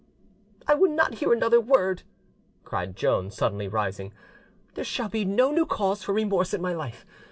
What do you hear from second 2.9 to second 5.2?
Joan, suddenly rising; "there shall